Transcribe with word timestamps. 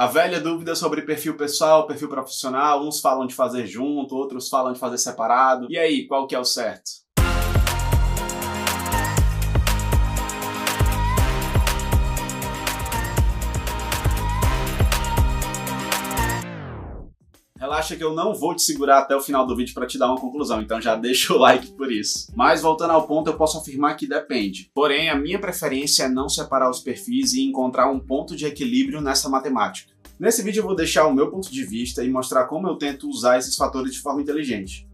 A 0.00 0.06
velha 0.06 0.40
dúvida 0.40 0.74
sobre 0.74 1.02
perfil 1.02 1.36
pessoal, 1.36 1.86
perfil 1.86 2.08
profissional, 2.08 2.82
uns 2.82 3.00
falam 3.00 3.26
de 3.26 3.34
fazer 3.34 3.66
junto, 3.66 4.16
outros 4.16 4.48
falam 4.48 4.72
de 4.72 4.78
fazer 4.78 4.96
separado. 4.96 5.66
E 5.68 5.76
aí, 5.76 6.06
qual 6.06 6.26
que 6.26 6.34
é 6.34 6.38
o 6.38 6.44
certo? 6.44 6.90
Relaxa 17.80 17.96
que 17.96 18.04
eu 18.04 18.12
não 18.12 18.34
vou 18.34 18.54
te 18.54 18.60
segurar 18.60 18.98
até 18.98 19.16
o 19.16 19.22
final 19.22 19.46
do 19.46 19.56
vídeo 19.56 19.72
para 19.72 19.86
te 19.86 19.96
dar 19.96 20.08
uma 20.08 20.20
conclusão, 20.20 20.60
então 20.60 20.78
já 20.82 20.94
deixa 21.00 21.32
o 21.32 21.38
like 21.38 21.72
por 21.72 21.90
isso. 21.90 22.30
Mas 22.36 22.60
voltando 22.60 22.90
ao 22.90 23.06
ponto, 23.06 23.30
eu 23.30 23.36
posso 23.38 23.56
afirmar 23.56 23.96
que 23.96 24.06
depende. 24.06 24.70
Porém, 24.74 25.08
a 25.08 25.16
minha 25.16 25.38
preferência 25.38 26.02
é 26.02 26.08
não 26.08 26.28
separar 26.28 26.68
os 26.68 26.80
perfis 26.80 27.32
e 27.32 27.40
encontrar 27.40 27.90
um 27.90 27.98
ponto 27.98 28.36
de 28.36 28.44
equilíbrio 28.44 29.00
nessa 29.00 29.30
matemática. 29.30 29.94
Nesse 30.18 30.42
vídeo 30.42 30.60
eu 30.60 30.66
vou 30.66 30.76
deixar 30.76 31.06
o 31.06 31.14
meu 31.14 31.30
ponto 31.30 31.50
de 31.50 31.64
vista 31.64 32.04
e 32.04 32.10
mostrar 32.10 32.44
como 32.44 32.68
eu 32.68 32.76
tento 32.76 33.08
usar 33.08 33.38
esses 33.38 33.56
fatores 33.56 33.94
de 33.94 34.00
forma 34.00 34.20
inteligente. 34.20 34.86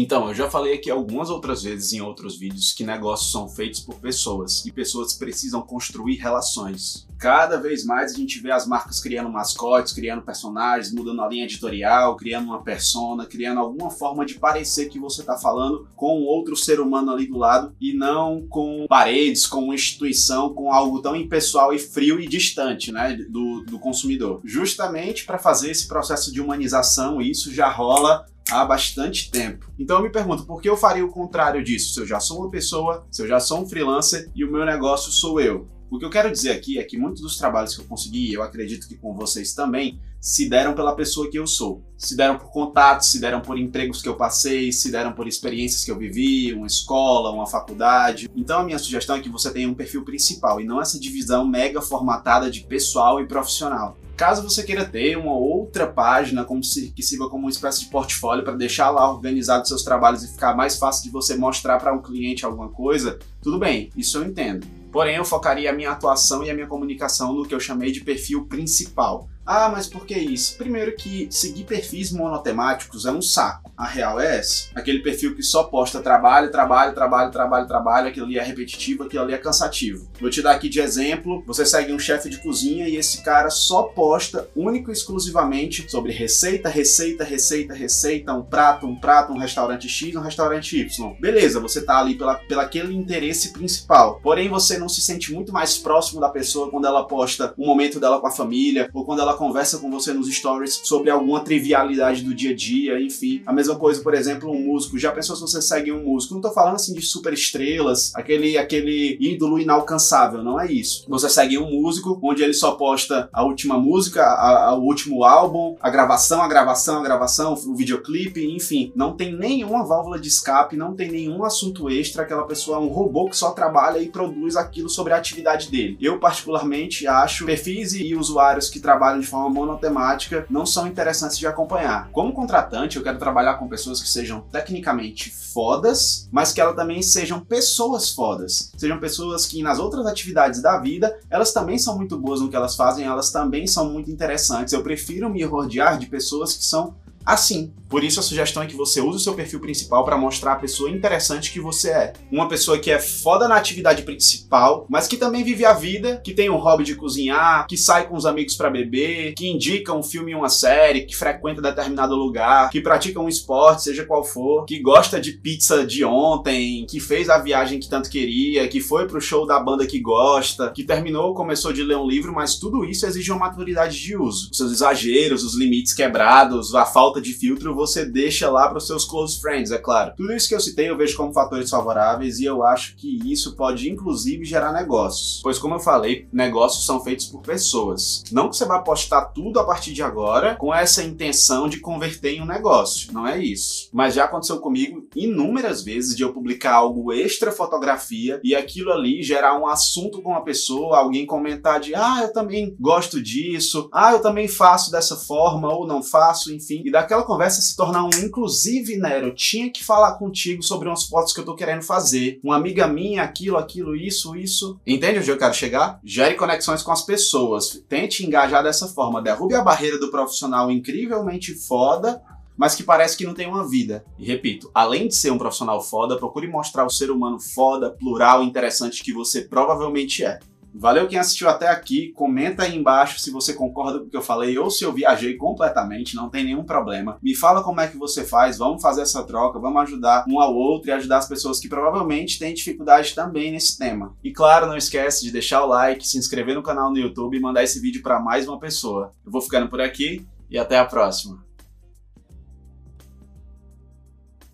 Então, 0.00 0.28
eu 0.28 0.34
já 0.34 0.48
falei 0.48 0.74
aqui 0.74 0.88
algumas 0.88 1.28
outras 1.28 1.64
vezes 1.64 1.92
em 1.92 2.00
outros 2.00 2.38
vídeos 2.38 2.72
que 2.72 2.84
negócios 2.84 3.32
são 3.32 3.48
feitos 3.48 3.80
por 3.80 3.96
pessoas 3.96 4.64
e 4.64 4.70
pessoas 4.70 5.12
precisam 5.12 5.60
construir 5.60 6.14
relações. 6.18 7.04
Cada 7.18 7.56
vez 7.56 7.84
mais 7.84 8.12
a 8.12 8.16
gente 8.16 8.38
vê 8.38 8.52
as 8.52 8.64
marcas 8.64 9.00
criando 9.00 9.28
mascotes, 9.28 9.92
criando 9.92 10.22
personagens, 10.22 10.94
mudando 10.94 11.20
a 11.20 11.28
linha 11.28 11.42
editorial, 11.42 12.14
criando 12.14 12.44
uma 12.44 12.62
persona, 12.62 13.26
criando 13.26 13.58
alguma 13.58 13.90
forma 13.90 14.24
de 14.24 14.34
parecer 14.34 14.88
que 14.88 15.00
você 15.00 15.22
está 15.22 15.36
falando 15.36 15.88
com 15.96 16.22
outro 16.22 16.54
ser 16.54 16.78
humano 16.78 17.10
ali 17.10 17.26
do 17.26 17.36
lado 17.36 17.74
e 17.80 17.92
não 17.92 18.46
com 18.48 18.86
paredes, 18.88 19.48
com 19.48 19.64
uma 19.64 19.74
instituição, 19.74 20.54
com 20.54 20.72
algo 20.72 21.02
tão 21.02 21.16
impessoal 21.16 21.74
e 21.74 21.78
frio 21.80 22.20
e 22.20 22.28
distante 22.28 22.92
né, 22.92 23.14
do, 23.28 23.64
do 23.64 23.80
consumidor. 23.80 24.40
Justamente 24.44 25.24
para 25.24 25.38
fazer 25.38 25.72
esse 25.72 25.88
processo 25.88 26.32
de 26.32 26.40
humanização, 26.40 27.20
isso 27.20 27.52
já 27.52 27.68
rola 27.68 28.24
há 28.50 28.64
bastante 28.64 29.30
tempo. 29.30 29.70
Então 29.78 29.98
eu 29.98 30.02
me 30.02 30.10
pergunto, 30.10 30.44
por 30.44 30.60
que 30.60 30.68
eu 30.68 30.76
faria 30.76 31.04
o 31.04 31.10
contrário 31.10 31.62
disso? 31.62 31.94
Se 31.94 32.00
eu 32.00 32.06
já 32.06 32.20
sou 32.20 32.40
uma 32.40 32.50
pessoa, 32.50 33.06
se 33.10 33.22
eu 33.22 33.26
já 33.26 33.40
sou 33.40 33.60
um 33.60 33.68
freelancer 33.68 34.30
e 34.34 34.44
o 34.44 34.50
meu 34.50 34.64
negócio 34.64 35.10
sou 35.12 35.40
eu. 35.40 35.66
O 35.90 35.98
que 35.98 36.04
eu 36.04 36.10
quero 36.10 36.30
dizer 36.30 36.50
aqui 36.50 36.78
é 36.78 36.82
que 36.82 36.98
muitos 36.98 37.22
dos 37.22 37.38
trabalhos 37.38 37.74
que 37.74 37.80
eu 37.80 37.86
consegui, 37.86 38.32
eu 38.32 38.42
acredito 38.42 38.86
que 38.86 38.96
com 38.96 39.14
vocês 39.14 39.54
também, 39.54 39.98
se 40.20 40.46
deram 40.46 40.74
pela 40.74 40.94
pessoa 40.94 41.30
que 41.30 41.38
eu 41.38 41.46
sou. 41.46 41.82
Se 41.96 42.14
deram 42.14 42.36
por 42.36 42.50
contatos, 42.50 43.10
se 43.10 43.18
deram 43.18 43.40
por 43.40 43.58
empregos 43.58 44.02
que 44.02 44.08
eu 44.08 44.14
passei, 44.14 44.70
se 44.70 44.90
deram 44.90 45.12
por 45.12 45.26
experiências 45.26 45.84
que 45.84 45.90
eu 45.90 45.96
vivi, 45.96 46.52
uma 46.52 46.66
escola, 46.66 47.30
uma 47.30 47.46
faculdade. 47.46 48.28
Então 48.36 48.60
a 48.60 48.64
minha 48.64 48.78
sugestão 48.78 49.16
é 49.16 49.20
que 49.20 49.30
você 49.30 49.50
tenha 49.50 49.68
um 49.68 49.74
perfil 49.74 50.04
principal 50.04 50.60
e 50.60 50.64
não 50.64 50.80
essa 50.80 51.00
divisão 51.00 51.46
mega 51.46 51.80
formatada 51.80 52.50
de 52.50 52.60
pessoal 52.60 53.18
e 53.20 53.26
profissional. 53.26 53.96
Caso 54.18 54.42
você 54.42 54.64
queira 54.64 54.84
ter 54.84 55.16
uma 55.16 55.32
outra 55.32 55.86
página 55.86 56.44
como 56.44 56.64
se, 56.64 56.90
que 56.90 57.04
sirva 57.04 57.30
como 57.30 57.44
uma 57.44 57.50
espécie 57.52 57.82
de 57.82 57.86
portfólio 57.86 58.42
para 58.42 58.56
deixar 58.56 58.90
lá 58.90 59.08
organizado 59.08 59.68
seus 59.68 59.84
trabalhos 59.84 60.24
e 60.24 60.32
ficar 60.32 60.56
mais 60.56 60.76
fácil 60.76 61.04
de 61.04 61.10
você 61.10 61.36
mostrar 61.36 61.78
para 61.78 61.94
um 61.94 62.02
cliente 62.02 62.44
alguma 62.44 62.68
coisa, 62.68 63.20
tudo 63.40 63.60
bem, 63.60 63.92
isso 63.96 64.18
eu 64.18 64.24
entendo. 64.24 64.66
Porém, 64.90 65.14
eu 65.14 65.24
focaria 65.24 65.70
a 65.70 65.72
minha 65.72 65.92
atuação 65.92 66.42
e 66.42 66.50
a 66.50 66.54
minha 66.54 66.66
comunicação 66.66 67.32
no 67.32 67.46
que 67.46 67.54
eu 67.54 67.60
chamei 67.60 67.92
de 67.92 68.00
perfil 68.00 68.44
principal. 68.46 69.28
Ah, 69.50 69.70
mas 69.70 69.86
por 69.86 70.04
que 70.04 70.14
isso? 70.14 70.58
Primeiro 70.58 70.94
que 70.94 71.26
seguir 71.30 71.64
perfis 71.64 72.12
monotemáticos 72.12 73.06
é 73.06 73.10
um 73.10 73.22
saco. 73.22 73.72
A 73.74 73.86
real 73.86 74.20
é 74.20 74.36
essa. 74.36 74.68
Aquele 74.74 74.98
perfil 74.98 75.34
que 75.34 75.42
só 75.42 75.64
posta 75.64 76.02
trabalho, 76.02 76.50
trabalho, 76.50 76.94
trabalho, 76.94 77.32
trabalho, 77.32 77.66
trabalho, 77.66 78.08
aquilo 78.08 78.26
ali 78.26 78.38
é 78.38 78.42
repetitivo, 78.42 79.04
aquilo 79.04 79.22
ali 79.22 79.32
é 79.32 79.38
cansativo. 79.38 80.06
Vou 80.20 80.28
te 80.28 80.42
dar 80.42 80.50
aqui 80.50 80.68
de 80.68 80.80
exemplo, 80.80 81.42
você 81.46 81.64
segue 81.64 81.94
um 81.94 81.98
chefe 81.98 82.28
de 82.28 82.42
cozinha 82.42 82.86
e 82.90 82.96
esse 82.96 83.22
cara 83.22 83.48
só 83.48 83.84
posta 83.84 84.50
único 84.54 84.90
e 84.90 84.92
exclusivamente 84.92 85.90
sobre 85.90 86.12
receita, 86.12 86.68
receita, 86.68 87.24
receita, 87.24 87.72
receita, 87.72 88.34
um 88.34 88.42
prato, 88.42 88.86
um 88.86 88.96
prato, 88.96 89.32
um 89.32 89.38
restaurante 89.38 89.88
X, 89.88 90.14
um 90.14 90.20
restaurante 90.20 90.78
Y. 90.78 91.16
Beleza, 91.18 91.58
você 91.58 91.80
tá 91.80 92.00
ali 92.00 92.16
pela, 92.16 92.34
pela 92.34 92.64
aquele 92.64 92.94
interesse 92.94 93.54
principal. 93.54 94.20
Porém, 94.22 94.50
você 94.50 94.76
não 94.76 94.90
se 94.90 95.00
sente 95.00 95.32
muito 95.32 95.54
mais 95.54 95.78
próximo 95.78 96.20
da 96.20 96.28
pessoa 96.28 96.70
quando 96.70 96.86
ela 96.86 97.06
posta 97.06 97.54
um 97.56 97.66
momento 97.66 97.98
dela 97.98 98.20
com 98.20 98.26
a 98.26 98.30
família 98.30 98.90
ou 98.92 99.06
quando 99.06 99.22
ela 99.22 99.37
conversa 99.38 99.78
com 99.78 99.88
você 99.88 100.12
nos 100.12 100.28
stories 100.28 100.80
sobre 100.82 101.10
alguma 101.10 101.40
trivialidade 101.40 102.22
do 102.22 102.34
dia 102.34 102.50
a 102.50 102.54
dia, 102.54 103.00
enfim. 103.00 103.40
A 103.46 103.52
mesma 103.52 103.76
coisa, 103.76 104.02
por 104.02 104.12
exemplo, 104.12 104.50
um 104.50 104.66
músico. 104.66 104.98
Já 104.98 105.12
pensou 105.12 105.36
se 105.36 105.42
você 105.42 105.62
segue 105.62 105.92
um 105.92 106.04
músico? 106.04 106.34
Não 106.34 106.40
tô 106.40 106.50
falando 106.50 106.74
assim 106.74 106.92
de 106.92 107.00
super 107.02 107.32
estrelas, 107.32 108.12
aquele, 108.14 108.58
aquele 108.58 109.16
ídolo 109.20 109.60
inalcançável, 109.60 110.42
não 110.42 110.60
é 110.60 110.70
isso. 110.70 111.04
Você 111.08 111.28
segue 111.28 111.56
um 111.56 111.70
músico 111.70 112.18
onde 112.20 112.42
ele 112.42 112.52
só 112.52 112.72
posta 112.72 113.28
a 113.32 113.44
última 113.44 113.78
música, 113.78 114.22
a, 114.22 114.70
a, 114.70 114.74
o 114.74 114.82
último 114.82 115.22
álbum, 115.22 115.76
a 115.80 115.88
gravação, 115.88 116.42
a 116.42 116.48
gravação, 116.48 116.98
a 116.98 117.02
gravação, 117.04 117.54
o 117.54 117.76
videoclipe, 117.76 118.44
enfim. 118.44 118.92
Não 118.96 119.14
tem 119.14 119.32
nenhuma 119.32 119.84
válvula 119.84 120.18
de 120.18 120.26
escape, 120.26 120.76
não 120.76 120.94
tem 120.94 121.10
nenhum 121.10 121.44
assunto 121.44 121.88
extra. 121.88 122.22
Aquela 122.22 122.44
pessoa 122.44 122.78
é 122.78 122.80
um 122.80 122.88
robô 122.88 123.28
que 123.28 123.36
só 123.36 123.52
trabalha 123.52 124.00
e 124.00 124.08
produz 124.08 124.56
aquilo 124.56 124.88
sobre 124.88 125.12
a 125.12 125.16
atividade 125.16 125.70
dele. 125.70 125.96
Eu, 126.00 126.18
particularmente, 126.18 127.06
acho 127.06 127.46
perfis 127.46 127.94
e 127.94 128.16
usuários 128.16 128.68
que 128.68 128.80
trabalham 128.80 129.20
de 129.20 129.27
forma 129.28 129.48
monotemática 129.50 130.46
não 130.50 130.66
são 130.66 130.86
interessantes 130.86 131.38
de 131.38 131.46
acompanhar. 131.46 132.08
Como 132.10 132.32
contratante, 132.32 132.96
eu 132.96 133.02
quero 133.02 133.18
trabalhar 133.18 133.54
com 133.54 133.68
pessoas 133.68 134.00
que 134.00 134.08
sejam 134.08 134.40
tecnicamente 134.40 135.30
fodas, 135.30 136.28
mas 136.30 136.52
que 136.52 136.60
elas 136.60 136.76
também 136.76 137.02
sejam 137.02 137.40
pessoas 137.40 138.10
fodas. 138.10 138.72
Sejam 138.76 138.98
pessoas 138.98 139.46
que 139.46 139.62
nas 139.62 139.78
outras 139.78 140.06
atividades 140.06 140.60
da 140.62 140.78
vida, 140.78 141.18
elas 141.30 141.52
também 141.52 141.78
são 141.78 141.96
muito 141.96 142.18
boas 142.18 142.40
no 142.40 142.48
que 142.48 142.56
elas 142.56 142.76
fazem, 142.76 143.04
elas 143.04 143.30
também 143.30 143.66
são 143.66 143.90
muito 143.90 144.10
interessantes. 144.10 144.72
Eu 144.72 144.82
prefiro 144.82 145.30
me 145.30 145.42
rodear 145.44 145.98
de 145.98 146.06
pessoas 146.06 146.54
que 146.54 146.64
são 146.64 146.94
assim. 147.28 147.72
Por 147.88 148.04
isso 148.04 148.20
a 148.20 148.22
sugestão 148.22 148.62
é 148.62 148.66
que 148.66 148.76
você 148.76 149.00
use 149.00 149.16
o 149.16 149.20
seu 149.20 149.34
perfil 149.34 149.60
principal 149.60 150.04
para 150.04 150.16
mostrar 150.16 150.52
a 150.52 150.56
pessoa 150.56 150.90
interessante 150.90 151.50
que 151.50 151.60
você 151.60 151.90
é. 151.90 152.12
Uma 152.30 152.46
pessoa 152.46 152.78
que 152.78 152.90
é 152.90 152.98
foda 152.98 153.48
na 153.48 153.56
atividade 153.56 154.02
principal, 154.02 154.86
mas 154.90 155.06
que 155.06 155.16
também 155.16 155.42
vive 155.42 155.64
a 155.64 155.72
vida, 155.72 156.20
que 156.22 156.34
tem 156.34 156.50
um 156.50 156.58
hobby 156.58 156.84
de 156.84 156.94
cozinhar, 156.94 157.66
que 157.66 157.78
sai 157.78 158.06
com 158.06 158.14
os 158.14 158.26
amigos 158.26 158.56
para 158.56 158.68
beber, 158.68 159.32
que 159.34 159.48
indica 159.48 159.94
um 159.94 160.02
filme 160.02 160.32
e 160.32 160.34
uma 160.34 160.50
série, 160.50 161.06
que 161.06 161.16
frequenta 161.16 161.62
determinado 161.62 162.14
lugar, 162.14 162.68
que 162.68 162.80
pratica 162.80 163.20
um 163.20 163.28
esporte, 163.28 163.84
seja 163.84 164.04
qual 164.04 164.22
for, 164.22 164.66
que 164.66 164.80
gosta 164.80 165.18
de 165.18 165.32
pizza 165.32 165.86
de 165.86 166.04
ontem, 166.04 166.84
que 166.90 167.00
fez 167.00 167.30
a 167.30 167.38
viagem 167.38 167.80
que 167.80 167.88
tanto 167.88 168.10
queria, 168.10 168.68
que 168.68 168.80
foi 168.80 169.06
pro 169.06 169.20
show 169.20 169.46
da 169.46 169.58
banda 169.58 169.86
que 169.86 169.98
gosta, 169.98 170.70
que 170.70 170.84
terminou 170.84 171.28
ou 171.28 171.34
começou 171.34 171.72
de 171.72 171.82
ler 171.82 171.96
um 171.96 172.06
livro, 172.06 172.34
mas 172.34 172.56
tudo 172.56 172.84
isso 172.84 173.06
exige 173.06 173.32
uma 173.32 173.46
maturidade 173.46 173.98
de 173.98 174.14
uso. 174.14 174.50
Os 174.50 174.58
seus 174.58 174.72
exageros, 174.72 175.42
os 175.42 175.56
limites 175.56 175.94
quebrados, 175.94 176.74
a 176.74 176.84
falta 176.84 177.17
de 177.20 177.32
filtro 177.32 177.74
você 177.74 178.04
deixa 178.04 178.50
lá 178.50 178.68
para 178.68 178.78
os 178.78 178.86
seus 178.86 179.04
close 179.04 179.40
friends, 179.40 179.70
é 179.70 179.78
claro. 179.78 180.14
Tudo 180.16 180.32
isso 180.32 180.48
que 180.48 180.54
eu 180.54 180.60
citei 180.60 180.88
eu 180.88 180.96
vejo 180.96 181.16
como 181.16 181.32
fatores 181.32 181.70
favoráveis 181.70 182.38
e 182.38 182.44
eu 182.44 182.62
acho 182.62 182.96
que 182.96 183.20
isso 183.30 183.56
pode 183.56 183.90
inclusive 183.90 184.44
gerar 184.44 184.72
negócios. 184.72 185.40
Pois 185.42 185.58
como 185.58 185.74
eu 185.74 185.80
falei, 185.80 186.26
negócios 186.32 186.84
são 186.84 187.02
feitos 187.02 187.26
por 187.26 187.42
pessoas. 187.42 188.22
Não 188.32 188.48
que 188.48 188.56
você 188.56 188.64
vá 188.64 188.80
postar 188.80 189.26
tudo 189.26 189.60
a 189.60 189.64
partir 189.64 189.92
de 189.92 190.02
agora 190.02 190.56
com 190.56 190.74
essa 190.74 191.02
intenção 191.02 191.68
de 191.68 191.80
converter 191.80 192.34
em 192.34 192.42
um 192.42 192.46
negócio, 192.46 193.12
não 193.12 193.26
é 193.26 193.38
isso. 193.38 193.88
Mas 193.92 194.14
já 194.14 194.24
aconteceu 194.24 194.58
comigo 194.58 195.06
inúmeras 195.14 195.82
vezes 195.82 196.16
de 196.16 196.22
eu 196.22 196.32
publicar 196.32 196.74
algo 196.74 197.12
extra 197.12 197.52
fotografia 197.52 198.40
e 198.42 198.54
aquilo 198.54 198.92
ali 198.92 199.22
gerar 199.22 199.58
um 199.58 199.66
assunto 199.66 200.22
com 200.22 200.34
a 200.34 200.40
pessoa, 200.40 200.98
alguém 200.98 201.26
comentar 201.26 201.80
de 201.80 201.94
ah, 201.94 202.20
eu 202.22 202.32
também 202.32 202.76
gosto 202.78 203.22
disso, 203.22 203.88
ah, 203.92 204.12
eu 204.12 204.20
também 204.20 204.48
faço 204.48 204.90
dessa 204.90 205.16
forma 205.16 205.72
ou 205.72 205.86
não 205.86 206.02
faço, 206.02 206.52
enfim. 206.52 206.82
E 206.84 206.90
daquela 207.08 207.22
conversa 207.22 207.62
se 207.62 207.74
tornar 207.74 208.04
um 208.04 208.10
inclusive, 208.22 208.98
Nero, 208.98 209.28
eu 209.28 209.34
tinha 209.34 209.72
que 209.72 209.82
falar 209.82 210.18
contigo 210.18 210.62
sobre 210.62 210.88
umas 210.88 211.04
fotos 211.04 211.32
que 211.32 211.40
eu 211.40 211.44
tô 211.44 211.54
querendo 211.54 211.82
fazer. 211.82 212.38
Uma 212.44 212.56
amiga 212.56 212.86
minha, 212.86 213.22
aquilo, 213.22 213.56
aquilo, 213.56 213.96
isso, 213.96 214.36
isso. 214.36 214.78
Entende 214.86 215.20
onde 215.20 215.30
eu 215.30 215.38
quero 215.38 215.54
chegar? 215.54 215.98
Gere 216.04 216.34
conexões 216.34 216.82
com 216.82 216.92
as 216.92 217.00
pessoas. 217.00 217.82
Tente 217.88 218.26
engajar 218.26 218.62
dessa 218.62 218.86
forma. 218.88 219.22
Derrube 219.22 219.54
a 219.54 219.62
barreira 219.62 219.98
do 219.98 220.10
profissional 220.10 220.70
incrivelmente 220.70 221.54
foda 221.54 222.22
mas 222.56 222.74
que 222.74 222.82
parece 222.82 223.16
que 223.16 223.24
não 223.24 223.34
tem 223.34 223.46
uma 223.46 223.68
vida. 223.68 224.04
E 224.18 224.26
repito, 224.26 224.68
além 224.74 225.06
de 225.06 225.14
ser 225.14 225.30
um 225.30 225.38
profissional 225.38 225.80
foda, 225.80 226.16
procure 226.16 226.48
mostrar 226.48 226.84
o 226.84 226.90
ser 226.90 227.08
humano 227.08 227.38
foda, 227.38 227.90
plural, 227.90 228.42
interessante 228.42 229.00
que 229.04 229.12
você 229.12 229.42
provavelmente 229.42 230.24
é. 230.24 230.40
Valeu 230.78 231.08
quem 231.08 231.18
assistiu 231.18 231.48
até 231.48 231.66
aqui. 231.66 232.12
Comenta 232.12 232.62
aí 232.62 232.76
embaixo 232.76 233.18
se 233.18 233.32
você 233.32 233.52
concorda 233.52 233.98
com 233.98 234.06
o 234.06 234.08
que 234.08 234.16
eu 234.16 234.22
falei 234.22 234.56
ou 234.56 234.70
se 234.70 234.84
eu 234.84 234.92
viajei 234.92 235.36
completamente, 235.36 236.14
não 236.14 236.30
tem 236.30 236.44
nenhum 236.44 236.62
problema. 236.62 237.18
Me 237.20 237.34
fala 237.34 237.64
como 237.64 237.80
é 237.80 237.88
que 237.88 237.96
você 237.96 238.24
faz, 238.24 238.58
vamos 238.58 238.80
fazer 238.80 239.02
essa 239.02 239.24
troca, 239.24 239.58
vamos 239.58 239.82
ajudar 239.82 240.24
um 240.28 240.40
ao 240.40 240.54
outro 240.54 240.88
e 240.88 240.92
ajudar 240.92 241.18
as 241.18 241.28
pessoas 241.28 241.58
que 241.58 241.68
provavelmente 241.68 242.38
têm 242.38 242.54
dificuldade 242.54 243.12
também 243.12 243.50
nesse 243.50 243.76
tema. 243.76 244.14
E 244.22 244.30
claro, 244.30 244.66
não 244.66 244.76
esquece 244.76 245.24
de 245.24 245.32
deixar 245.32 245.64
o 245.64 245.68
like, 245.68 246.06
se 246.06 246.16
inscrever 246.16 246.54
no 246.54 246.62
canal 246.62 246.90
no 246.90 246.98
YouTube 246.98 247.36
e 247.36 247.40
mandar 247.40 247.64
esse 247.64 247.80
vídeo 247.80 248.00
para 248.00 248.20
mais 248.20 248.46
uma 248.46 248.60
pessoa. 248.60 249.12
Eu 249.26 249.32
vou 249.32 249.42
ficando 249.42 249.68
por 249.68 249.80
aqui 249.80 250.24
e 250.48 250.56
até 250.56 250.78
a 250.78 250.84
próxima. 250.84 251.47